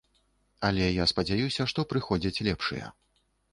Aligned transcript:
Але 0.69 0.87
я 1.01 1.05
спадзяюся, 1.11 1.69
што 1.73 1.87
прыходзяць 1.93 2.43
лепшыя. 2.51 2.93